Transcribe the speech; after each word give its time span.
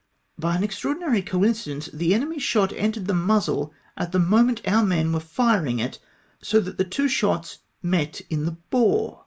By 0.39 0.55
an 0.55 0.63
extraordinary 0.63 1.21
comcidence 1.21 1.85
the 1.93 2.15
enemy's 2.15 2.41
shot 2.41 2.73
entered 2.73 3.05
the 3.05 3.13
muzzle 3.13 3.71
at 3.95 4.11
the 4.11 4.17
moment 4.17 4.59
om 4.67 4.87
men 4.89 5.13
were 5.13 5.19
firing 5.19 5.77
it, 5.77 5.99
so 6.41 6.59
that 6.59 6.79
the 6.79 6.83
two 6.85 7.07
shots 7.07 7.59
met 7.83 8.19
in 8.27 8.45
the 8.45 8.53
bore 8.71 9.19